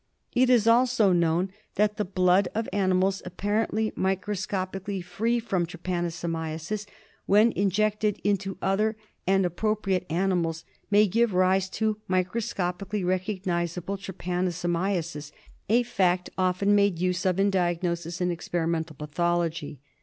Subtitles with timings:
[0.33, 0.63] THE SLEEPING SICKNESS.
[0.97, 5.39] 1 25 It is also known that the blood of animals ap parently microscopically free
[5.39, 6.87] from trypanosomiasis,
[7.27, 15.31] when injected into other and appropriate animals may give rise to microscopically recognisable trypanoso miasis,
[15.69, 19.79] a fact often made use of in diagnosis in experi mental pathology.